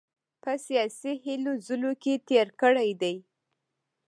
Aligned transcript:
په 0.41 0.51
سیاسي 0.65 1.13
هلو 1.25 1.53
ځلو 1.67 1.91
کې 2.03 2.13
تېر 2.27 2.47
کړی 2.61 2.89
دی. 3.01 3.15